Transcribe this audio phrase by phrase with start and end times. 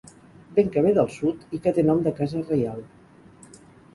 [0.59, 2.81] Vent que ve del sud i que té nom de casa reial.